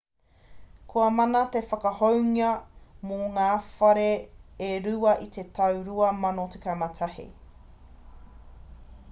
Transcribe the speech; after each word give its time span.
kua 0.91 1.09
mana 1.17 1.41
te 1.55 1.59
whakahounga 1.73 2.47
mō 3.11 3.19
ngā 3.35 3.51
whare 3.67 4.07
e 4.69 4.71
rua 4.87 5.15
i 5.27 5.29
te 5.37 5.45
tau 5.61 5.79
2011 5.93 7.29